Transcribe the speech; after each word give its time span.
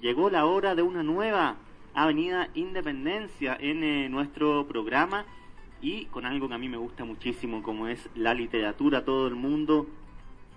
Llegó 0.00 0.30
la 0.30 0.46
hora 0.46 0.74
de 0.74 0.82
una 0.82 1.02
nueva 1.02 1.56
Avenida 1.92 2.48
Independencia 2.54 3.54
en 3.60 3.84
eh, 3.84 4.08
nuestro 4.08 4.66
programa 4.66 5.26
y 5.82 6.06
con 6.06 6.24
algo 6.24 6.48
que 6.48 6.54
a 6.54 6.58
mí 6.58 6.70
me 6.70 6.78
gusta 6.78 7.04
muchísimo 7.04 7.62
como 7.62 7.86
es 7.86 8.08
la 8.14 8.32
literatura, 8.32 9.04
todo 9.04 9.28
el 9.28 9.34
mundo 9.34 9.86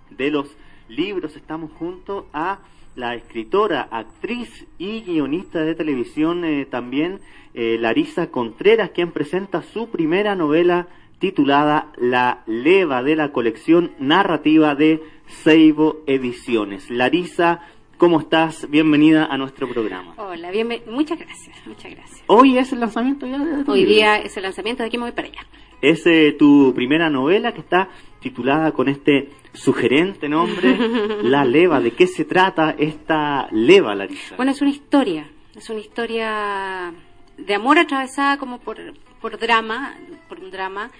de 0.08 0.30
los 0.30 0.56
libros. 0.88 1.36
Estamos 1.36 1.72
junto 1.72 2.26
a 2.32 2.60
la 2.96 3.14
escritora, 3.14 3.88
actriz 3.90 4.66
y 4.78 5.02
guionista 5.02 5.60
de 5.60 5.74
televisión 5.74 6.44
eh, 6.46 6.64
también, 6.64 7.20
eh, 7.52 7.76
Larisa 7.78 8.30
Contreras, 8.30 8.90
quien 8.90 9.12
presenta 9.12 9.62
su 9.62 9.90
primera 9.90 10.34
novela 10.36 10.88
titulada 11.18 11.92
La 11.96 12.44
leva 12.46 13.02
de 13.02 13.16
la 13.16 13.30
colección 13.30 13.92
narrativa 13.98 14.74
de 14.74 15.02
Seibo 15.26 16.02
Ediciones. 16.06 16.88
Larisa, 16.90 17.60
¿cómo 18.04 18.20
estás? 18.20 18.68
Bienvenida 18.68 19.24
a 19.24 19.38
nuestro 19.38 19.66
programa. 19.66 20.12
Hola, 20.18 20.52
muchas 20.90 21.18
gracias, 21.18 21.56
muchas 21.66 21.90
gracias. 21.90 22.22
Hoy 22.26 22.58
es 22.58 22.70
el 22.70 22.80
lanzamiento 22.80 23.26
ya 23.26 23.38
de 23.38 23.64
Hoy 23.66 23.86
día 23.86 24.18
es 24.18 24.36
el 24.36 24.42
lanzamiento, 24.42 24.82
de 24.82 24.88
aquí 24.88 24.98
me 24.98 25.04
voy 25.04 25.12
para 25.12 25.28
allá. 25.28 25.40
Es 25.80 26.06
eh, 26.06 26.36
tu 26.38 26.74
primera 26.74 27.08
novela 27.08 27.54
que 27.54 27.60
está 27.60 27.88
titulada 28.20 28.72
con 28.72 28.90
este 28.90 29.30
sugerente 29.54 30.28
nombre, 30.28 30.76
La 31.22 31.46
Leva. 31.46 31.80
¿De 31.80 31.92
qué 31.92 32.06
se 32.06 32.26
trata 32.26 32.74
esta 32.78 33.48
leva, 33.52 33.94
Larisa? 33.94 34.36
Bueno, 34.36 34.52
es 34.52 34.60
una 34.60 34.70
historia, 34.70 35.26
es 35.56 35.70
una 35.70 35.80
historia 35.80 36.92
de 37.38 37.54
amor 37.54 37.78
atravesada 37.78 38.36
como 38.36 38.58
por, 38.58 38.76
por 39.22 39.38
drama, 39.38 39.96
por 40.28 40.40
un 40.40 40.50
drama 40.50 40.90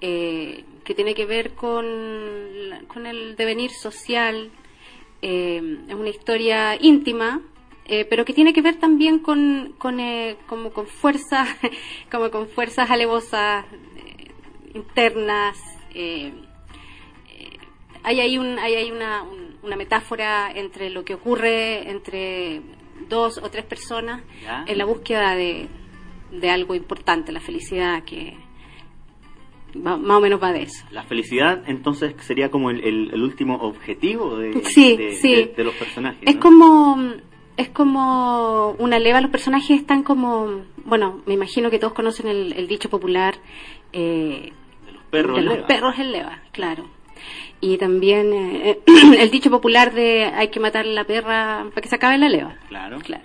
eh, 0.00 0.64
que 0.82 0.94
tiene 0.94 1.14
que 1.14 1.26
ver 1.26 1.50
con, 1.50 1.84
con 2.88 3.04
el 3.04 3.36
devenir 3.36 3.70
social. 3.70 4.50
Eh, 5.26 5.78
es 5.88 5.94
una 5.94 6.10
historia 6.10 6.76
íntima, 6.78 7.40
eh, 7.86 8.04
pero 8.04 8.26
que 8.26 8.34
tiene 8.34 8.52
que 8.52 8.60
ver 8.60 8.76
también 8.76 9.20
con, 9.20 9.74
con 9.78 9.98
como 10.46 10.70
con 10.70 10.86
fuerzas, 10.86 11.48
como 12.12 12.30
con 12.30 12.46
fuerzas 12.46 12.90
alevosas 12.90 13.64
internas. 14.74 15.58
hay 18.02 18.20
ahí, 18.20 18.36
un, 18.36 18.58
hay 18.58 18.74
ahí 18.74 18.90
una, 18.90 19.24
una 19.62 19.76
metáfora 19.76 20.52
entre 20.54 20.90
lo 20.90 21.06
que 21.06 21.14
ocurre 21.14 21.90
entre 21.90 22.60
dos 23.08 23.38
o 23.38 23.50
tres 23.50 23.64
personas 23.64 24.22
en 24.66 24.76
la 24.76 24.84
búsqueda 24.84 25.34
de, 25.34 25.68
de 26.32 26.50
algo 26.50 26.74
importante, 26.74 27.32
la 27.32 27.40
felicidad, 27.40 28.04
que 28.04 28.36
más 29.74 29.98
o 29.98 30.20
menos 30.20 30.42
va 30.42 30.52
de 30.52 30.62
eso. 30.62 30.84
La 30.90 31.02
felicidad 31.02 31.62
entonces 31.66 32.14
sería 32.20 32.50
como 32.50 32.70
el, 32.70 32.84
el, 32.84 33.22
último 33.22 33.56
objetivo 33.56 34.36
de, 34.36 34.50
de, 34.50 35.64
los 35.64 35.74
personajes. 35.74 36.20
Es 36.22 36.36
como 36.36 36.96
es 37.56 37.68
como 37.68 38.70
una 38.78 38.98
leva, 38.98 39.20
los 39.20 39.30
personajes 39.30 39.80
están 39.80 40.02
como, 40.02 40.62
bueno, 40.84 41.22
me 41.26 41.34
imagino 41.34 41.70
que 41.70 41.78
todos 41.78 41.92
conocen 41.92 42.26
el, 42.26 42.66
dicho 42.66 42.90
popular 42.90 43.36
eh, 43.92 44.52
de 44.86 44.92
los 44.92 45.02
perros, 45.04 45.36
de 45.36 45.42
los 45.42 45.58
perros 45.58 45.98
en 45.98 46.12
leva, 46.12 46.42
claro. 46.52 46.84
Y 47.60 47.78
también 47.78 48.32
eh, 48.32 48.78
el 49.18 49.30
dicho 49.30 49.50
popular 49.50 49.94
de 49.94 50.24
hay 50.24 50.48
que 50.48 50.60
matar 50.60 50.84
a 50.84 50.88
la 50.88 51.04
perra 51.04 51.66
para 51.70 51.82
que 51.82 51.88
se 51.88 51.96
acabe 51.96 52.18
la 52.18 52.28
leva. 52.28 52.56
Claro. 52.68 52.98
Claro. 52.98 53.24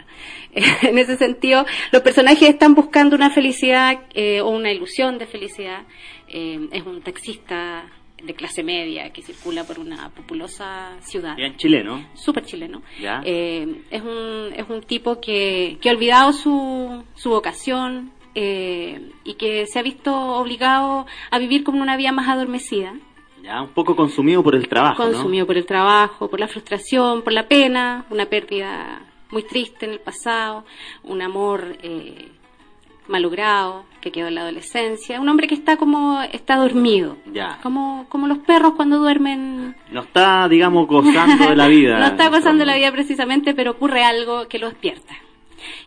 en 0.82 0.98
ese 0.98 1.18
sentido, 1.18 1.66
los 1.92 2.02
personajes 2.02 2.50
están 2.50 2.76
buscando 2.76 3.16
una 3.16 3.30
felicidad 3.30 4.02
eh, 4.14 4.42
o 4.42 4.50
una 4.50 4.72
ilusión 4.72 5.18
de 5.18 5.28
felicidad. 5.28 5.84
Eh, 6.28 6.70
es 6.72 6.86
un 6.86 7.02
taxista 7.02 7.86
de 8.22 8.34
clase 8.34 8.64
media 8.64 9.12
que 9.12 9.22
circula 9.22 9.64
por 9.64 9.80
una 9.80 10.10
populosa 10.10 10.98
ciudad. 11.02 11.36
Bien 11.36 11.56
chileno. 11.56 12.10
Súper 12.16 12.46
chileno. 12.46 12.82
Eh, 13.24 13.84
es, 13.90 14.02
un, 14.02 14.54
es 14.56 14.70
un 14.70 14.82
tipo 14.82 15.22
que, 15.22 15.78
que 15.80 15.90
ha 15.90 15.94
olvidado 15.94 16.34
su, 16.34 17.04
su 17.16 17.30
vocación 17.30 18.12
y 18.36 19.34
que 19.34 19.66
se 19.66 19.80
ha 19.80 19.82
visto 19.82 20.16
obligado 20.16 21.06
a 21.30 21.40
vivir 21.40 21.66
como 21.66 21.82
una 21.82 21.98
vida 21.98 22.14
más 22.14 22.30
adormecida. 22.30 22.94
Ya, 23.44 23.62
un 23.62 23.70
poco 23.70 23.96
consumido 23.96 24.44
por 24.44 24.56
el 24.56 24.68
trabajo. 24.68 25.04
Consumido 25.04 25.46
por 25.46 25.58
el 25.58 25.66
trabajo, 25.66 26.30
por 26.30 26.40
la 26.40 26.48
frustración, 26.48 27.22
por 27.22 27.34
la 27.34 27.48
pena, 27.48 28.06
una 28.10 28.26
pérdida 28.26 29.02
muy 29.32 29.44
triste 29.44 29.86
en 29.86 29.92
el 29.92 30.00
pasado, 30.00 30.66
un 31.04 31.22
amor 31.22 31.78
eh, 31.84 32.30
malogrado 33.08 33.86
que 34.02 34.12
quedó 34.12 34.28
en 34.28 34.36
la 34.36 34.42
adolescencia, 34.42 35.20
un 35.20 35.28
hombre 35.30 35.48
que 35.48 35.56
está 35.56 35.78
como 35.78 36.22
está 36.22 36.56
dormido, 36.56 37.18
ya. 37.32 37.60
como 37.62 38.06
como 38.10 38.28
los 38.28 38.40
perros 38.40 38.74
cuando 38.76 38.98
duermen. 39.00 39.76
No 39.92 40.02
está, 40.02 40.48
digamos, 40.48 40.88
gozando 40.88 41.50
de 41.50 41.56
la 41.56 41.68
vida. 41.76 42.00
no 42.00 42.06
está 42.06 42.30
gozando 42.30 42.60
de 42.60 42.66
la 42.66 42.76
vida 42.76 42.92
precisamente, 42.92 43.54
pero 43.54 43.72
ocurre 43.72 44.04
algo 44.04 44.48
que 44.48 44.60
lo 44.60 44.70
despierta. 44.70 45.16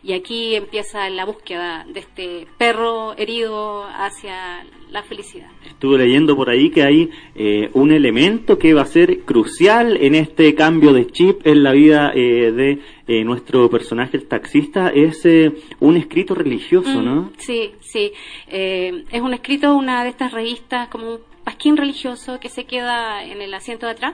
Y 0.03 0.13
aquí 0.13 0.55
empieza 0.55 1.09
la 1.09 1.25
búsqueda 1.25 1.85
de 1.87 1.99
este 1.99 2.47
perro 2.57 3.15
herido 3.17 3.85
hacia 3.85 4.65
la 4.93 5.01
felicidad. 5.01 5.49
Estuve 5.67 5.97
leyendo 5.97 6.35
por 6.35 6.49
ahí 6.49 6.69
que 6.69 6.83
hay 6.83 7.09
eh, 7.35 7.69
un 7.73 7.91
elemento 7.91 8.59
que 8.59 8.75
va 8.75 8.83
a 8.83 8.85
ser 8.85 9.21
crucial 9.21 9.97
en 9.99 10.13
este 10.13 10.53
cambio 10.53 10.93
de 10.93 11.07
chip 11.07 11.45
en 11.47 11.63
la 11.63 11.71
vida 11.71 12.11
eh, 12.13 12.51
de 12.51 12.79
eh, 13.07 13.23
nuestro 13.23 13.69
personaje, 13.71 14.17
el 14.17 14.27
taxista, 14.27 14.89
es 14.89 15.27
un 15.79 15.97
escrito 15.97 16.35
religioso, 16.35 17.01
¿no? 17.01 17.23
Mm, 17.23 17.31
sí, 17.37 17.71
sí. 17.81 18.11
es 18.47 19.21
un 19.21 19.33
escrito, 19.33 19.75
una 19.75 20.03
de 20.03 20.11
estas 20.11 20.31
revistas, 20.31 20.87
como 20.89 21.15
un 21.15 21.19
pasquín 21.43 21.75
religioso 21.75 22.39
que 22.39 22.49
se 22.49 22.65
queda 22.65 23.25
en 23.25 23.41
el 23.41 23.53
asiento 23.53 23.87
de 23.87 23.93
atrás 23.93 24.13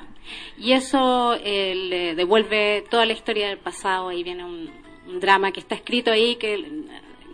y 0.58 0.72
eso 0.72 1.36
le 1.44 2.16
devuelve 2.16 2.84
toda 2.90 3.06
la 3.06 3.14
historia 3.14 3.50
del 3.50 3.58
pasado 3.58 4.12
y 4.12 4.24
viene 4.24 4.46
un, 4.46 4.70
un 5.10 5.20
drama 5.20 5.52
que 5.52 5.60
está 5.60 5.76
escrito 5.76 6.12
ahí 6.12 6.36
que, 6.36 6.86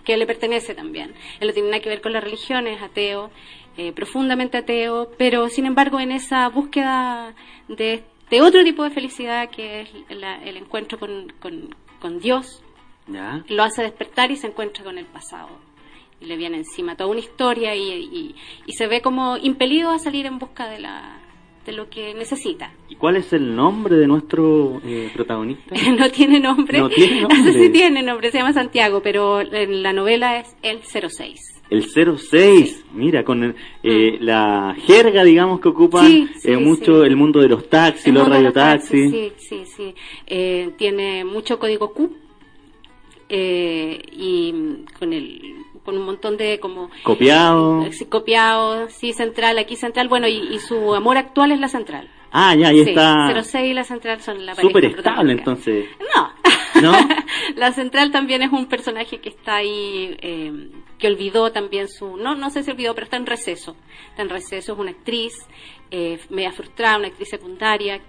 que 0.03 0.17
le 0.17 0.25
pertenece 0.25 0.73
también. 0.73 1.13
Él 1.39 1.47
no 1.47 1.53
tiene 1.53 1.69
nada 1.69 1.81
que 1.81 1.89
ver 1.89 2.01
con 2.01 2.13
la 2.13 2.21
religión, 2.21 2.67
es 2.67 2.81
ateo, 2.81 3.31
eh, 3.77 3.91
profundamente 3.91 4.57
ateo, 4.57 5.11
pero 5.17 5.49
sin 5.49 5.65
embargo 5.65 5.99
en 5.99 6.11
esa 6.11 6.47
búsqueda 6.49 7.33
de, 7.67 8.03
de 8.29 8.41
otro 8.41 8.63
tipo 8.63 8.83
de 8.83 8.91
felicidad 8.91 9.49
que 9.49 9.81
es 9.81 9.89
el 10.09 10.57
encuentro 10.57 10.97
con, 10.97 11.33
con, 11.39 12.19
Dios, 12.19 12.63
lo 13.07 13.63
hace 13.63 13.81
despertar 13.81 14.31
y 14.31 14.35
se 14.35 14.47
encuentra 14.47 14.83
con 14.83 14.97
el 14.97 15.05
pasado. 15.05 15.49
Y 16.21 16.25
le 16.25 16.37
viene 16.37 16.57
encima 16.57 16.95
toda 16.95 17.09
una 17.09 17.19
historia 17.19 17.75
y, 17.75 18.35
y 18.65 18.73
se 18.73 18.87
ve 18.87 19.01
como 19.01 19.37
impelido 19.37 19.89
a 19.89 19.99
salir 19.99 20.25
en 20.27 20.39
busca 20.39 20.69
de 20.69 20.79
la, 20.79 21.24
de 21.65 21.73
lo 21.73 21.89
que 21.89 22.13
necesita. 22.13 22.71
¿Y 22.89 22.95
cuál 22.95 23.17
es 23.17 23.33
el 23.33 23.55
nombre 23.55 23.95
de 23.95 24.07
nuestro 24.07 24.79
eh, 24.85 25.09
protagonista? 25.13 25.75
no 25.97 26.09
tiene 26.11 26.39
nombre. 26.39 26.79
No 26.79 26.89
tiene 26.89 27.21
nombre. 27.27 27.53
sí 27.53 27.69
tiene 27.69 28.03
nombre, 28.03 28.31
se 28.31 28.37
llama 28.37 28.53
Santiago, 28.53 29.01
pero 29.01 29.41
en 29.41 29.81
la 29.81 29.91
novela 29.91 30.39
es 30.39 30.55
el 30.61 30.81
06. 30.83 31.63
El 31.71 31.83
06, 31.89 32.85
mira, 32.93 33.23
con 33.23 33.43
eh, 33.43 33.53
mm. 34.19 34.23
la 34.23 34.75
jerga, 34.85 35.23
digamos, 35.23 35.59
que 35.59 35.69
ocupa 35.69 36.07
eh, 36.07 36.57
mucho 36.57 37.03
el 37.03 37.15
mundo 37.15 37.39
de 37.41 37.49
los 37.49 37.67
taxis, 37.67 38.13
los 38.13 38.27
radiotaxis. 38.27 39.11
Sí, 39.11 39.31
sí, 39.37 39.63
sí. 39.65 39.95
tiene 40.77 41.25
mucho 41.25 41.57
código 41.57 41.91
Q 41.91 42.11
y 43.27 44.53
con 44.99 45.11
el 45.11 45.64
con 45.85 45.97
un 45.97 46.03
montón 46.03 46.35
de 46.35 46.59
como... 46.59 46.89
Copiado. 47.03 47.85
Eh, 47.85 47.93
sí, 47.93 48.05
copiado, 48.05 48.89
sí, 48.89 49.13
central, 49.13 49.57
aquí 49.59 49.75
central, 49.75 50.09
bueno, 50.09 50.27
y, 50.27 50.59
su 50.59 50.95
amor 50.95 51.17
actual 51.17 51.51
es 51.51 51.59
la 51.59 51.67
central. 51.69 52.09
Ah, 52.31 52.55
ya, 52.55 52.69
ahí 52.69 52.83
sí, 52.83 52.89
está. 52.89 53.31
06 53.31 53.71
y 53.71 53.73
la 53.73 53.83
central 53.83 54.19
son 54.21 54.45
la 54.45 54.55
Súper 54.55 54.85
estable, 54.85 55.33
entonces. 55.33 55.85
No. 56.13 56.81
¿No? 56.81 56.91
la 57.55 57.71
central 57.71 58.11
también 58.11 58.41
es 58.41 58.51
un 58.51 58.65
personaje 58.65 59.19
que 59.19 59.29
está 59.29 59.57
ahí, 59.57 60.17
eh, 60.19 60.69
que 60.97 61.07
olvidó 61.07 61.51
también 61.51 61.87
su... 61.87 62.17
No, 62.17 62.35
no 62.35 62.49
sé 62.49 62.63
si 62.63 62.71
olvidó, 62.71 62.93
pero 62.95 63.05
está 63.05 63.17
en 63.17 63.27
receso. 63.27 63.77
Está 64.09 64.23
en 64.23 64.29
receso, 64.29 64.73
es 64.73 64.79
una 64.79 64.91
actriz 64.91 65.33
eh, 65.91 66.19
media 66.29 66.51
frustrada, 66.51 66.97
una 66.97 67.07
actriz 67.07 67.29
secundaria, 67.29 68.01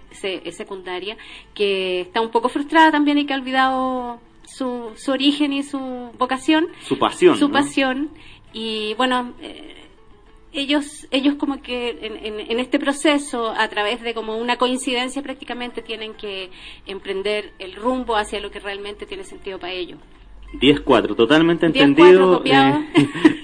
secundaria, 0.51 1.15
que 1.53 2.01
está 2.01 2.21
un 2.21 2.31
poco 2.31 2.49
frustrada 2.49 2.91
también 2.91 3.19
y 3.19 3.25
que 3.25 3.33
ha 3.33 3.37
olvidado 3.37 4.19
su, 4.47 4.91
su 4.95 5.11
origen 5.11 5.53
y 5.53 5.63
su 5.63 5.79
vocación. 6.17 6.67
Su 6.81 6.97
pasión. 6.97 7.37
Su 7.37 7.51
pasión. 7.51 8.09
Y 8.53 8.93
bueno, 8.95 9.33
eh, 9.41 9.87
ellos, 10.53 11.07
ellos 11.11 11.35
como 11.35 11.61
que 11.61 11.89
en, 12.01 12.39
en, 12.39 12.59
este 12.59 12.79
proceso, 12.79 13.51
a 13.51 13.67
través 13.67 14.01
de 14.01 14.13
como 14.13 14.37
una 14.37 14.57
coincidencia 14.57 15.21
prácticamente, 15.21 15.81
tienen 15.81 16.13
que 16.15 16.49
emprender 16.85 17.51
el 17.59 17.75
rumbo 17.75 18.15
hacia 18.15 18.39
lo 18.39 18.49
que 18.49 18.59
realmente 18.59 19.05
tiene 19.05 19.23
sentido 19.23 19.59
para 19.59 19.73
ellos. 19.73 19.99
10-4, 20.53 21.15
totalmente 21.15 21.65
entendido. 21.65 22.41
Eh, 22.45 22.73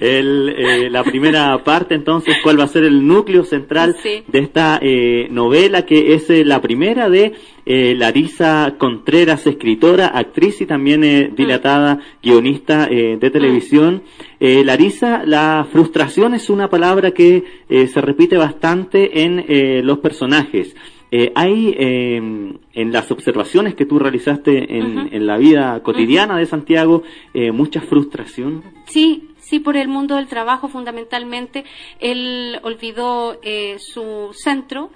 eh, 0.00 0.88
la 0.90 1.04
primera 1.04 1.62
parte, 1.62 1.94
entonces, 1.94 2.36
¿cuál 2.42 2.58
va 2.58 2.64
a 2.64 2.68
ser 2.68 2.84
el 2.84 3.06
núcleo 3.06 3.44
central 3.44 3.96
de 4.02 4.38
esta 4.38 4.78
eh, 4.80 5.28
novela? 5.30 5.84
Que 5.84 6.14
es 6.14 6.28
la 6.46 6.60
primera 6.60 7.08
de 7.08 7.34
Larisa 7.66 8.74
Contreras, 8.78 9.46
escritora, 9.46 10.08
actriz 10.08 10.60
y 10.60 10.66
también 10.66 11.00
mm. 11.00 11.34
dilatada 11.34 11.98
guionista 12.22 12.86
de 12.86 13.30
televisión. 13.30 14.02
Mm. 14.40 14.64
Larisa, 14.64 15.22
la 15.24 15.66
frustración 15.70 16.34
es 16.34 16.50
una 16.50 16.68
palabra 16.68 17.12
que 17.12 17.44
se 17.68 18.00
repite 18.00 18.36
bastante 18.36 19.22
en 19.22 19.86
los 19.86 19.98
personajes. 19.98 20.74
Eh, 21.16 21.30
hay 21.36 21.76
em, 21.78 22.58
en 22.72 22.92
las 22.92 23.08
observaciones 23.12 23.76
que 23.76 23.86
tú 23.86 24.00
realizaste 24.00 24.76
en, 24.76 25.24
la 25.24 25.38
vida 25.38 25.80
cotidiana 25.80 26.36
de 26.36 26.44
Santiago 26.44 27.04
eh, 27.32 27.52
mucha 27.52 27.80
frustración. 27.82 28.64
Sí, 28.86 29.28
sí, 29.38 29.60
por 29.60 29.76
el 29.76 29.86
mundo 29.86 30.16
del 30.16 30.26
trabajo 30.26 30.66
fundamentalmente. 30.66 31.64
Él 32.00 32.58
olvidó 32.64 33.38
eh, 33.44 33.76
su 33.78 34.30
centro 34.32 34.90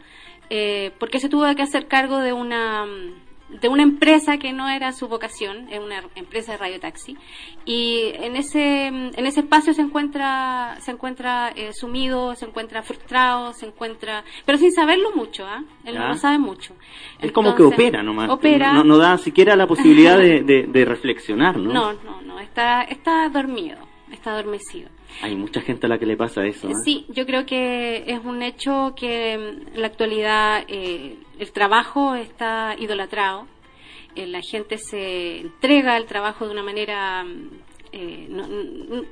porque 0.98 1.20
se 1.20 1.28
tuvo 1.28 1.54
que 1.54 1.62
hacer 1.62 1.88
cargo 1.88 2.18
de 2.18 2.32
una 2.32 2.86
de 3.48 3.68
una 3.68 3.82
empresa 3.82 4.36
que 4.36 4.52
no 4.52 4.68
era 4.68 4.92
su 4.92 5.08
vocación, 5.08 5.68
es 5.70 5.80
una 5.80 6.02
empresa 6.14 6.52
de 6.52 6.58
radiotaxi, 6.58 7.16
y 7.64 8.12
en 8.14 8.36
ese, 8.36 8.88
en 8.88 9.26
ese 9.26 9.40
espacio 9.40 9.72
se 9.72 9.82
encuentra, 9.82 10.76
se 10.80 10.90
encuentra 10.90 11.50
eh, 11.56 11.72
sumido, 11.72 12.34
se 12.34 12.44
encuentra 12.44 12.82
frustrado, 12.82 13.54
se 13.54 13.66
encuentra, 13.66 14.24
pero 14.44 14.58
sin 14.58 14.72
saberlo 14.72 15.12
mucho, 15.12 15.46
¿ah? 15.46 15.64
Él 15.84 15.94
no 15.94 16.08
lo 16.08 16.14
sabe 16.14 16.38
mucho. 16.38 16.74
Es 17.20 17.32
como 17.32 17.54
que 17.54 17.62
opera 17.62 18.02
nomás, 18.02 18.28
opera, 18.28 18.72
no, 18.84 18.98
da 18.98 19.16
siquiera 19.16 19.56
la 19.56 19.66
posibilidad 19.66 20.18
de, 20.18 20.42
de, 20.42 20.84
reflexionar, 20.84 21.56
¿no? 21.56 21.72
No, 21.78 21.92
no, 21.92 22.20
no, 22.22 22.40
está, 22.40 22.82
está 22.82 23.28
dormido, 23.28 23.78
está 24.10 24.32
adormecido. 24.32 24.90
Hay 25.22 25.34
mucha 25.34 25.60
gente 25.60 25.86
a 25.86 25.88
la 25.88 25.98
que 25.98 26.06
le 26.06 26.16
pasa 26.16 26.44
eso. 26.44 26.68
¿eh? 26.68 26.74
Sí, 26.84 27.06
yo 27.08 27.26
creo 27.26 27.44
que 27.44 28.04
es 28.06 28.24
un 28.24 28.42
hecho 28.42 28.94
que 28.96 29.32
en 29.32 29.80
la 29.80 29.88
actualidad 29.88 30.64
eh, 30.68 31.16
el 31.38 31.52
trabajo 31.52 32.14
está 32.14 32.76
idolatrado, 32.78 33.46
eh, 34.14 34.26
la 34.26 34.40
gente 34.40 34.78
se 34.78 35.40
entrega 35.40 35.96
al 35.96 36.06
trabajo 36.06 36.46
de 36.46 36.52
una 36.52 36.62
manera 36.62 37.26
eh, 37.92 38.28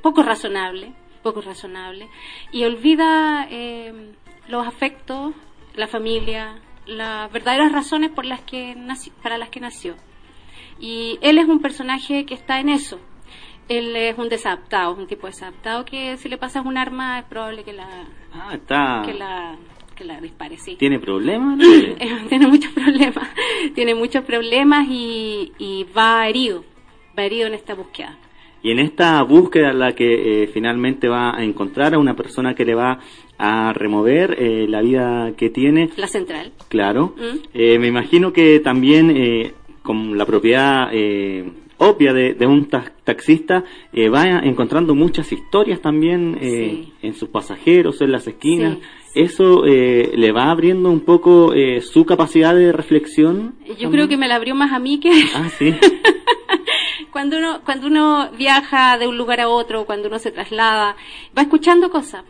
poco 0.02 0.22
razonable, 0.22 0.93
poco 1.22 1.40
razonable, 1.40 2.08
y 2.52 2.64
olvida 2.64 3.48
los 4.48 4.66
afectos, 4.66 5.34
la 5.75 5.88
familia, 5.88 6.60
las 6.87 7.32
verdaderas 7.32 7.72
razones 7.72 8.10
por 8.10 8.26
las 8.26 8.43
que 8.43 8.76
para 9.22 9.38
las 9.38 9.48
que 9.48 9.60
nació. 9.60 9.96
Y 10.78 11.19
él 11.20 11.38
es 11.38 11.46
un 11.46 11.60
personaje 11.60 12.26
que 12.26 12.34
está 12.34 12.60
en 12.60 12.69
eso, 12.69 13.00
él 13.69 13.97
es 13.97 14.17
un 14.19 14.29
desadaptado, 14.29 14.95
un 14.95 15.07
tipo 15.07 15.27
desadaptado 15.27 15.85
que 15.85 16.17
si 16.17 16.29
le 16.29 16.39
pasas 16.39 16.65
un 16.65 16.77
arma 16.77 17.19
es 17.19 17.25
probable 17.25 17.65
que 17.65 17.73
la, 17.73 17.89
ah, 18.33 19.03
que 19.05 19.15
la, 19.15 19.57
que 19.95 20.05
la 20.05 20.21
dispare, 20.21 20.57
sí. 20.59 20.77
¿Tiene 20.77 20.99
problemas? 20.99 21.59
tiene 22.29 22.47
muchos 22.47 22.73
problemas, 22.73 23.29
tiene 23.75 23.95
muchos 23.95 24.25
problemas 24.25 24.87
y, 24.89 25.53
y 25.59 25.85
va 25.97 26.29
herido, 26.29 26.65
va 27.19 27.25
herido 27.25 27.47
en 27.47 27.55
esta 27.55 27.75
búsqueda. 27.75 28.17
Y 28.63 28.71
en 28.71 28.79
esta 28.79 29.23
búsqueda 29.23 29.73
la 29.73 29.95
que 29.95 30.43
eh, 30.43 30.47
finalmente 30.49 31.09
va 31.09 31.37
a 31.37 31.45
encontrar 31.45 31.95
a 31.95 31.99
una 31.99 32.17
persona 32.17 32.55
que 32.55 32.65
le 32.65 32.75
va 32.75 32.99
a 33.39 33.73
remover 33.73 34.35
eh, 34.39 34.67
la 34.69 34.81
vida 34.81 35.33
que 35.37 35.51
tiene. 35.51 35.91
La 35.97 36.09
central. 36.09 36.53
Claro. 36.69 37.15
Mm. 37.17 37.37
Eh, 37.55 37.79
me 37.79 37.87
imagino 37.87 38.33
que 38.33 38.61
también 38.61 39.55
con 39.83 40.19
la 40.19 40.27
propiedad 40.27 40.91
obvia 41.88 42.12
de, 42.12 42.47
un 42.47 42.69
taxista, 42.69 43.65
eh, 43.93 44.09
va 44.09 44.25
encontrando 44.41 44.94
muchas 44.94 45.33
historias 45.33 45.81
también 45.81 46.38
eh, 46.41 46.88
en 47.03 47.15
sus 47.15 47.29
pasajeros, 47.29 48.00
en 48.00 48.12
las 48.12 48.27
esquinas. 48.27 48.79
¿Eso 49.15 49.65
eh, 49.65 50.12
le 50.15 50.33
va 50.33 50.50
abriendo 50.50 50.91
un 50.91 51.00
poco 51.00 51.53
su 51.81 52.05
capacidad 52.05 52.55
de 52.55 52.73
reflexión? 52.73 53.55
Yo 53.79 53.91
creo 53.91 54.09
que 54.09 54.17
me 54.17 54.29
la 54.29 54.37
abrió 54.37 54.55
más 54.55 54.73
a 54.73 54.79
mí 54.79 55.00
que... 55.00 55.11
Ah, 55.35 55.49
sí. 55.49 55.75
cuando, 57.12 57.38
uno, 57.38 57.61
cuando 57.65 57.87
uno 57.87 58.31
viaja 58.37 58.99
de 58.99 59.06
un 59.06 59.17
lugar 59.17 59.41
a 59.41 59.49
otro, 59.49 59.87
cuando 59.87 60.09
uno 60.09 60.19
se 60.19 60.32
traslada, 60.32 60.97
va 61.37 61.43
escuchando 61.43 61.91
cosas, 61.91 62.25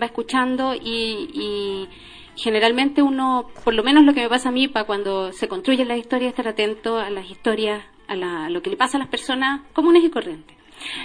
va 0.00 0.06
escuchando 0.06 0.74
y, 0.74 1.28
y 1.32 1.88
generalmente 2.36 3.00
uno, 3.00 3.46
por 3.64 3.74
lo 3.74 3.84
menos 3.84 4.04
lo 4.04 4.12
que 4.12 4.22
me 4.22 4.28
pasa 4.28 4.48
a 4.48 4.52
mí, 4.52 4.66
para 4.66 4.86
cuando 4.86 5.32
se 5.32 5.46
construyen 5.46 5.86
las 5.86 5.98
historias, 5.98 6.30
estar 6.30 6.48
atento 6.48 6.98
a 6.98 7.10
las 7.10 7.30
historias 7.30 7.84
a, 8.08 8.48
lo 8.50 8.62
que 8.62 8.70
le 8.70 8.76
pasa 8.76 8.96
a 8.96 9.00
las 9.00 9.08
personas 9.08 9.62
comunes 9.72 10.04
y 10.04 10.10
corrientes. 10.10 10.56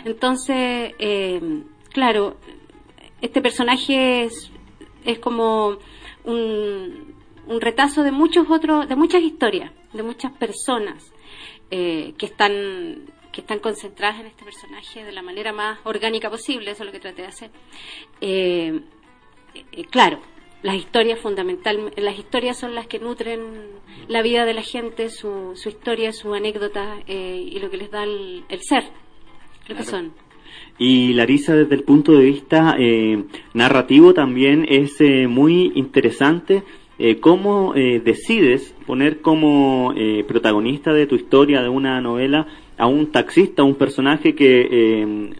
Entonces, 0.05 0.93
eh, 0.99 1.63
claro, 1.91 2.37
este 3.21 3.41
personaje 3.41 4.23
es, 4.23 4.51
es 5.05 5.19
como 5.19 5.77
un, 6.23 7.15
un, 7.47 7.61
retazo 7.61 8.03
de 8.03 8.11
muchos 8.11 8.49
otros, 8.49 8.87
de 8.87 8.95
muchas 8.95 9.21
historias, 9.21 9.71
de 9.93 10.03
muchas 10.03 10.31
personas 10.33 11.13
eh, 11.71 12.13
que 12.17 12.25
están 12.25 13.17
que 13.31 13.41
están 13.41 13.59
concentradas 13.59 14.21
en 14.21 14.25
este 14.25 14.43
personaje 14.43 15.03
de 15.03 15.11
la 15.11 15.21
manera 15.21 15.53
más 15.53 15.77
orgánica 15.83 16.31
posible, 16.31 16.71
eso 16.71 16.81
es 16.81 16.87
lo 16.87 16.91
que 16.91 16.99
traté 16.99 17.21
de 17.21 17.27
hacer. 17.27 17.51
Eh, 18.21 18.81
claro, 19.91 20.19
las 20.61 20.75
historias 20.75 21.19
fundamental, 21.19 21.91
las 21.95 22.17
historias 22.17 22.57
son 22.57 22.75
las 22.75 22.87
que 22.87 22.99
nutren 22.99 23.39
la 24.07 24.21
vida 24.21 24.45
de 24.45 24.53
la 24.53 24.61
gente, 24.61 25.09
su, 25.09 25.51
su 25.55 25.69
historia, 25.69 26.11
su 26.11 26.33
anécdota 26.33 26.97
eh, 27.07 27.47
y 27.49 27.59
lo 27.59 27.69
que 27.69 27.77
les 27.77 27.91
da 27.91 28.03
el, 28.03 28.43
ser, 28.61 28.83
lo 29.67 29.75
que 29.75 29.83
son. 29.83 30.11
Y 30.77 31.13
Larisa, 31.13 31.55
desde 31.55 31.75
el 31.75 31.83
punto 31.83 32.13
de 32.13 32.25
vista 32.25 32.75
eh, 32.77 33.23
narrativo 33.53 34.13
también 34.13 34.65
es 34.67 34.99
eh, 34.99 35.27
muy 35.27 35.71
interesante 35.75 36.63
cómo 37.21 37.71
decides 37.75 38.75
poner 38.85 39.21
como 39.21 39.93
protagonista 40.27 40.91
de 40.91 41.07
tu 41.07 41.15
historia, 41.15 41.61
de 41.61 41.69
una 41.69 42.01
novela, 42.01 42.45
a 42.77 42.87
un 42.87 43.09
taxista, 43.09 43.63
un 43.63 43.75
personaje 43.75 44.35
que 44.35 45.31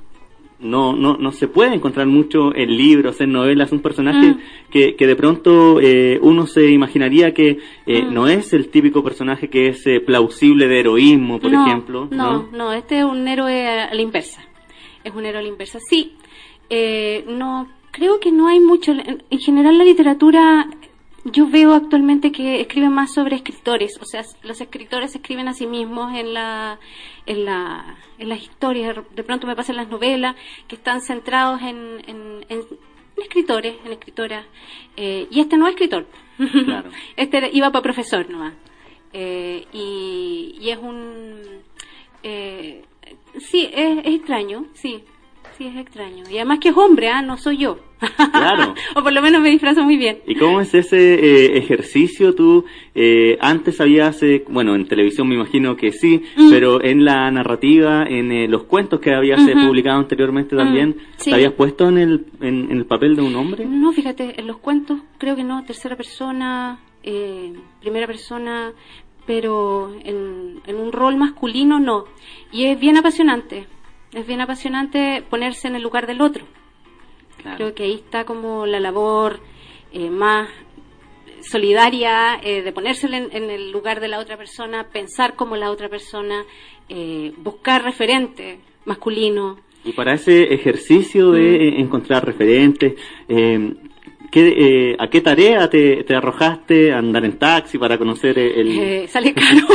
no, 0.60 0.94
no, 0.94 1.18
no 1.18 1.32
se 1.32 1.48
puede 1.48 1.74
encontrar 1.74 2.08
mucho 2.08 2.54
en 2.54 2.76
libros, 2.76 3.22
en 3.22 3.32
novelas, 3.32 3.72
un 3.72 3.80
personaje 3.80 4.32
mm. 4.32 4.40
que, 4.70 4.96
que 4.96 5.08
de 5.08 5.16
pronto 5.16 5.80
eh, 5.82 6.20
uno 6.22 6.48
se 6.48 6.70
imaginaría 6.70 7.34
que 7.34 7.60
eh, 7.86 8.04
mm. 8.04 8.14
no 8.14 8.28
es 8.28 8.54
el 8.54 8.70
típico 8.70 9.04
personaje 9.04 9.50
que 9.50 9.68
es 9.70 9.86
eh, 9.88 10.02
plausible 10.02 10.68
de 10.68 10.80
heroísmo, 10.82 11.40
por 11.40 11.54
ejemplo. 11.54 12.08
No, 12.12 12.50
no, 12.52 12.74
este 12.74 13.00
es 13.00 13.06
un 13.06 13.28
héroe 13.28 13.68
a 13.68 13.94
la 13.94 14.02
inversa. 14.02 14.42
Es 15.04 15.16
un 15.16 15.26
héroe 15.26 15.40
a 15.40 15.44
la 15.44 15.50
inversa. 15.50 15.80
Sí, 15.80 16.16
no, 17.28 17.68
creo 17.92 18.20
que 18.20 18.32
no 18.32 18.48
hay 18.48 18.60
mucho. 18.60 18.92
En 18.92 19.40
general 19.40 19.78
la 19.78 19.86
literatura 19.86 20.70
yo 21.26 21.48
veo 21.50 21.74
actualmente 21.74 22.32
que 22.32 22.62
escriben 22.62 22.94
más 22.94 23.14
sobre 23.14 23.36
escritores, 23.36 23.98
o 24.02 24.06
sea, 24.06 24.24
los 24.44 24.62
escritores 24.62 25.14
escriben 25.16 25.48
a 25.48 25.54
sí 25.54 25.68
mismos 25.68 26.16
en 26.16 26.34
la, 26.34 26.80
en 27.26 27.46
la, 27.46 27.98
en 28.18 28.30
las 28.30 28.42
historias, 28.42 28.96
de 29.16 29.24
pronto 29.24 29.48
me 29.48 29.56
pasan 29.56 29.76
las 29.76 29.90
novelas 29.90 30.36
que 30.68 30.76
están 30.76 31.02
centrados 31.02 31.62
en, 31.62 32.02
en, 32.08 32.66
escritores, 33.18 33.76
en 33.86 33.92
escritoras, 33.92 34.46
eh, 34.96 35.28
y 35.30 35.42
este 35.42 35.58
no 35.58 35.68
es 35.68 35.74
escritor, 35.74 36.08
este 37.18 37.50
iba 37.52 37.70
para 37.72 37.84
profesor 37.84 38.30
nomás, 38.30 38.54
eh, 39.12 39.66
y, 39.74 40.56
y, 40.62 40.70
es 40.70 40.78
un, 40.78 41.42
eh, 42.24 42.84
sí, 43.40 43.70
es, 43.74 44.00
es 44.06 44.16
extraño, 44.16 44.68
sí, 44.74 45.04
sí 45.60 45.68
es 45.68 45.76
extraño. 45.76 46.24
Y 46.32 46.38
además 46.38 46.60
que 46.60 46.70
es 46.70 46.78
hombre, 46.78 47.10
¿ah? 47.10 47.22
no 47.22 47.38
soy 47.38 47.58
yo. 47.58 47.80
Claro. 48.32 48.74
o 48.96 49.04
por 49.04 49.12
lo 49.12 49.22
menos 49.22 49.42
me 49.42 49.50
disfrazo 49.50 49.84
muy 49.84 49.98
bien. 49.98 50.20
¿Y 50.26 50.36
cómo 50.36 50.62
es 50.62 50.74
ese 50.74 51.16
eh, 51.16 51.58
ejercicio? 51.58 52.34
Tú 52.34 52.64
eh, 52.96 53.38
antes 53.42 53.82
habías, 53.82 54.24
eh, 54.24 54.46
bueno, 54.48 54.74
en 54.74 54.88
televisión 54.88 55.28
me 55.28 55.36
imagino 55.36 55.76
que 55.76 55.92
sí, 55.92 56.24
mm. 56.38 56.50
pero 56.50 56.82
en 56.82 57.04
la 57.04 57.30
narrativa, 57.30 58.06
en 58.08 58.50
los 58.50 58.64
cuentos 58.64 59.02
que 59.02 59.14
habías 59.14 59.42
publicado 59.42 60.00
anteriormente 60.00 60.56
mm, 60.56 60.58
también, 60.58 60.96
¿te 61.22 61.34
habías 61.34 61.52
puesto 61.52 61.90
en 61.90 61.98
el, 61.98 62.26
en, 62.40 62.72
el 62.72 62.86
papel 62.86 63.18
de 63.18 63.22
un 63.22 63.36
hombre? 63.36 63.66
No, 63.66 63.92
fíjate, 63.92 64.40
en 64.40 64.48
los 64.48 64.60
cuentos 64.60 65.02
creo 65.18 65.36
que 65.36 65.44
no, 65.44 65.66
tercera 65.66 65.98
persona, 65.98 66.80
primera 67.82 68.08
persona, 68.08 68.72
pero 69.28 69.94
en, 70.06 70.62
en 70.66 70.76
un 70.78 70.94
rol 70.94 71.18
masculino 71.18 71.82
no. 71.82 72.06
Y 72.54 72.64
es 72.64 72.80
bien 72.80 72.96
apasionante 72.96 73.68
es 74.14 74.26
bien 74.26 74.42
apasionante 74.42 75.24
ponerse 75.30 75.68
en 75.68 75.76
el 75.76 75.84
lugar 75.84 76.08
del 76.08 76.22
otro. 76.22 76.46
Creo 77.56 77.74
que 77.74 77.84
ahí 77.84 77.94
está 77.94 78.26
como 78.26 78.66
la 78.66 78.80
labor 78.80 79.40
eh, 79.94 80.10
más 80.10 80.50
solidaria 81.42 82.40
eh, 82.44 82.62
de 82.62 82.72
ponerse 82.74 83.08
en, 83.08 83.50
el 83.50 83.72
lugar 83.72 84.02
de 84.02 84.10
la 84.10 84.20
otra 84.20 84.36
persona, 84.36 84.88
pensar 84.92 85.36
como 85.36 85.56
la 85.56 85.72
otra 85.72 85.88
persona, 85.88 86.44
eh, 86.90 87.32
buscar 87.38 87.84
referentes 87.84 88.60
masculinos. 88.86 89.60
Y 89.86 89.94
para 89.94 90.14
ese 90.16 90.54
ejercicio 90.54 91.32
de 91.32 91.72
mm. 91.78 91.80
encontrar 91.80 92.26
referentes, 92.26 92.96
¿qué, 93.30 94.96
¿a 95.00 95.08
qué 95.10 95.22
tarea 95.22 95.70
te, 95.70 96.04
te, 96.04 96.14
arrojaste? 96.14 96.92
¿Andar 96.92 97.24
en 97.24 97.40
taxi 97.40 97.78
para 97.78 97.98
conocer 97.98 98.38
el...? 98.38 99.08
sale 99.08 99.34
caro. 99.34 99.66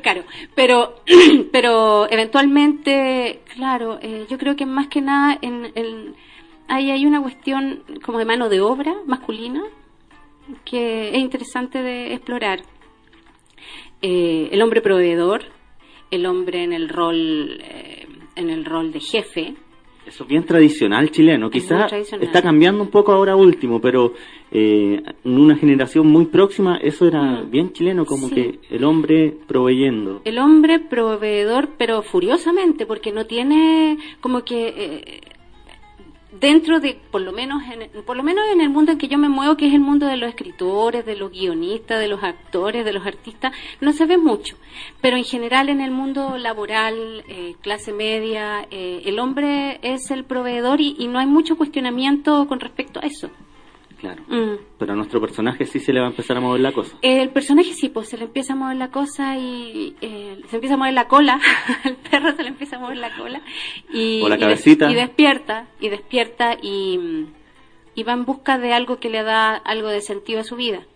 Caro. 0.00 0.24
pero, 0.54 0.96
pero 1.52 2.10
eventualmente, 2.10 3.40
claro, 3.54 3.98
eh, 4.02 4.26
yo 4.28 4.38
creo 4.38 4.56
que 4.56 4.66
más 4.66 4.88
que 4.88 5.00
nada 5.00 5.38
en, 5.40 6.14
ahí 6.68 6.90
hay 6.90 7.06
una 7.06 7.20
cuestión 7.20 7.82
como 8.04 8.18
de 8.18 8.24
mano 8.24 8.48
de 8.48 8.60
obra 8.60 8.94
masculina 9.06 9.62
que 10.64 11.10
es 11.10 11.18
interesante 11.18 11.82
de 11.82 12.14
explorar. 12.14 12.62
Eh, 14.02 14.48
el 14.52 14.62
hombre 14.62 14.80
proveedor, 14.80 15.44
el 16.10 16.26
hombre 16.26 16.64
en 16.64 16.72
el 16.72 16.88
rol, 16.88 17.60
eh, 17.62 18.06
en 18.34 18.50
el 18.50 18.64
rol 18.64 18.92
de 18.92 19.00
jefe, 19.00 19.54
eso 20.10 20.24
es 20.24 20.28
bien 20.28 20.44
tradicional 20.44 21.10
chileno. 21.10 21.50
Quizás 21.50 21.92
está 21.92 22.42
cambiando 22.42 22.82
un 22.82 22.90
poco 22.90 23.12
ahora 23.12 23.36
último, 23.36 23.80
pero 23.80 24.12
eh, 24.50 25.00
en 25.24 25.38
una 25.38 25.54
generación 25.54 26.08
muy 26.08 26.26
próxima 26.26 26.78
eso 26.78 27.06
era 27.06 27.22
mm. 27.22 27.50
bien 27.50 27.72
chileno, 27.72 28.04
como 28.04 28.28
que 28.28 28.58
el 28.70 28.84
hombre 28.84 29.32
proveyendo. 29.46 30.20
El 30.24 30.38
hombre 30.38 30.80
proveedor, 30.80 31.68
pero 31.78 32.02
furiosamente, 32.02 32.86
porque 32.86 33.12
no 33.12 33.26
tiene 33.26 33.98
como 34.20 34.42
que... 34.42 34.68
Eh, 34.68 35.20
dentro 36.32 36.80
de 36.80 36.98
por 37.10 37.20
lo 37.20 37.32
menos 37.32 37.62
en, 37.64 38.02
por 38.02 38.16
lo 38.16 38.22
menos 38.22 38.44
en 38.52 38.60
el 38.60 38.70
mundo 38.70 38.92
en 38.92 38.98
que 38.98 39.08
yo 39.08 39.18
me 39.18 39.28
muevo 39.28 39.56
que 39.56 39.66
es 39.66 39.74
el 39.74 39.80
mundo 39.80 40.06
de 40.06 40.16
los 40.16 40.28
escritores 40.28 41.04
de 41.04 41.16
los 41.16 41.30
guionistas 41.30 42.00
de 42.00 42.08
los 42.08 42.22
actores 42.22 42.84
de 42.84 42.92
los 42.92 43.06
artistas 43.06 43.52
no 43.80 43.92
se 43.92 44.06
ve 44.06 44.18
mucho. 44.18 44.56
Pero 45.00 45.16
en 45.16 45.24
general 45.24 45.68
en 45.68 45.80
el 45.80 45.90
mundo 45.90 46.38
laboral 46.38 47.24
eh, 47.28 47.54
clase 47.60 47.92
media 47.92 48.66
eh, 48.70 49.02
el 49.04 49.18
hombre 49.18 49.80
es 49.82 50.10
el 50.10 50.24
proveedor 50.24 50.80
y, 50.80 51.08
no 51.10 51.18
hay 51.18 51.26
mucho 51.26 51.56
cuestionamiento 51.56 52.46
con 52.46 52.60
respecto 52.60 53.00
a 53.00 53.06
eso 53.06 53.30
Claro. 54.00 54.22
Mm. 54.28 54.56
Pero 54.78 54.92
a 54.92 54.96
nuestro 54.96 55.20
personaje 55.20 55.66
sí 55.66 55.78
se 55.78 55.92
le 55.92 56.00
va 56.00 56.06
a 56.06 56.10
empezar 56.10 56.36
a 56.38 56.40
mover 56.40 56.62
la 56.62 56.72
cosa. 56.72 56.96
El 57.02 57.28
personaje 57.30 57.74
sí, 57.74 57.90
pues 57.90 58.08
se 58.08 58.16
le 58.16 58.24
empieza 58.24 58.54
a 58.54 58.56
mover 58.56 58.76
la 58.76 58.90
cosa 58.90 59.36
y 59.36 59.94
eh, 60.00 60.40
se 60.48 60.56
empieza 60.56 60.74
a 60.74 60.78
mover 60.78 60.94
la 60.94 61.06
cola. 61.06 61.38
al 61.84 61.96
perro 61.96 62.34
se 62.34 62.42
le 62.42 62.48
empieza 62.48 62.76
a 62.76 62.78
mover 62.78 62.96
la 62.96 63.14
cola. 63.14 63.42
Y, 63.92 64.22
o 64.22 64.28
la 64.28 64.38
cabecita. 64.38 64.90
Y, 64.90 64.94
despierta, 64.94 65.68
y 65.80 65.90
despierta 65.90 66.56
y, 66.62 67.26
y 67.94 68.02
va 68.02 68.14
en 68.14 68.24
busca 68.24 68.58
de 68.58 68.72
algo 68.72 68.98
que 69.00 69.10
le 69.10 69.22
da 69.22 69.54
algo 69.54 69.88
de 69.88 70.00
sentido 70.00 70.40
a 70.40 70.44
su 70.44 70.56
vida. 70.56 70.86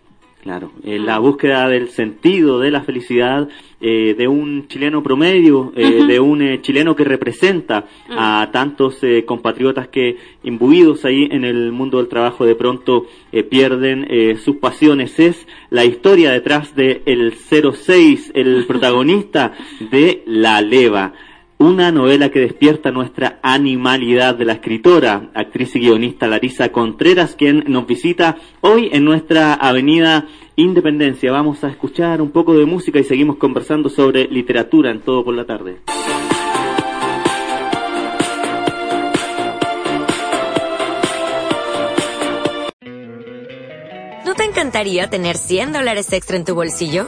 Claro, 0.45 0.71
en 0.83 1.07
la 1.07 1.17
búsqueda 1.17 1.67
del 1.69 1.89
sentido 1.89 2.59
de 2.59 2.69
la 2.69 2.81
felicidad 2.81 3.49
eh, 3.81 4.13
de 4.15 4.27
un 4.27 4.67
chileno 4.67 5.01
promedio, 5.01 5.73
eh, 5.75 6.05
de 6.05 6.19
un 6.19 6.39
eh, 6.43 6.61
chileno 6.61 6.95
que 6.95 7.03
representa 7.03 7.85
a 8.11 8.47
tantos 8.53 9.01
compatriotas 9.25 9.87
que 9.87 10.17
imbuidos 10.43 11.03
ahí 11.03 11.27
en 11.31 11.45
el 11.45 11.71
mundo 11.71 11.97
del 11.97 12.09
trabajo 12.09 12.45
de 12.45 12.53
pronto 12.53 13.07
pierden 13.49 14.37
sus 14.37 14.57
pasiones. 14.57 15.19
Es 15.19 15.47
la 15.71 15.83
historia 15.83 16.29
detrás 16.29 16.75
de 16.75 17.01
el 17.07 17.33
06, 17.33 18.31
el 18.35 18.65
protagonista 18.67 19.53
de 19.79 20.21
La 20.27 20.61
Leva 20.61 21.11
una 21.57 21.91
novela 21.91 22.29
que 22.29 22.39
despierta 22.39 22.91
nuestra 22.91 23.39
animalidad 23.41 24.35
de 24.35 24.45
la 24.45 24.53
escritora, 24.53 25.29
actriz 25.33 25.75
y 25.75 25.79
guionista 25.79 26.27
Larisa 26.27 26.71
Contreras, 26.71 27.35
quien 27.35 27.63
nos 27.67 27.87
visita 27.87 28.37
hoy 28.61 28.89
en 28.91 29.05
nuestra 29.05 29.53
avenida 29.53 30.27
Independencia. 30.57 31.31
Vamos 31.31 31.63
a 31.63 31.69
escuchar 31.69 32.21
un 32.21 32.31
poco 32.31 32.57
de 32.57 32.65
música 32.65 32.99
y 32.99 33.03
seguimos 33.03 33.35
conversando 33.37 33.89
sobre 33.89 34.25
literatura 34.27 34.89
en 34.89 35.01
todo 35.01 35.23
por 35.23 35.35
la 35.35 35.45
tarde. 35.45 35.79
¿No 44.25 44.33
te 44.33 44.43
encantaría 44.45 45.09
tener 45.09 45.35
100 45.35 45.73
dólares 45.73 46.11
extra 46.13 46.37
en 46.37 46.45
tu 46.45 46.55
bolsillo? 46.55 47.07